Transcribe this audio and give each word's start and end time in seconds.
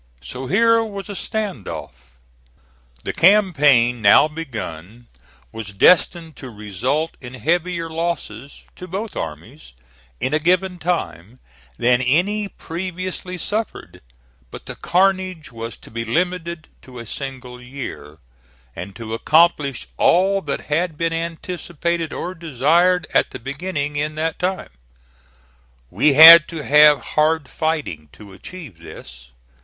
So 0.23 0.47
here 0.47 0.83
was 0.83 1.09
a 1.09 1.15
stand 1.15 1.67
off. 1.67 2.17
The 3.03 3.13
campaign 3.13 4.01
now 4.01 4.27
begun 4.27 5.05
was 5.51 5.73
destined 5.75 6.35
to 6.37 6.49
result 6.49 7.15
in 7.21 7.35
heavier 7.35 7.87
losses, 7.87 8.63
to 8.77 8.87
both 8.87 9.15
armies, 9.15 9.73
in 10.19 10.33
a 10.33 10.39
given 10.39 10.79
time, 10.79 11.37
than 11.77 12.01
any 12.01 12.47
previously 12.47 13.37
suffered; 13.37 14.01
but 14.49 14.65
the 14.65 14.75
carnage 14.75 15.51
was 15.51 15.77
to 15.77 15.91
be 15.91 16.03
limited 16.03 16.67
to 16.81 16.97
a 16.97 17.05
single 17.05 17.61
year, 17.61 18.17
and 18.75 18.95
to 18.95 19.13
accomplish 19.13 19.87
all 19.97 20.41
that 20.41 20.61
had 20.61 20.97
been 20.97 21.13
anticipated 21.13 22.11
or 22.11 22.33
desired 22.33 23.05
at 23.13 23.29
the 23.29 23.39
beginning 23.39 23.97
in 23.97 24.15
that 24.15 24.39
time. 24.39 24.71
We 25.91 26.13
had 26.15 26.47
to 26.47 26.63
have 26.65 27.03
hard 27.13 27.47
fighting 27.47 28.09
to 28.13 28.33
achieve 28.33 28.79
this. 28.79 29.29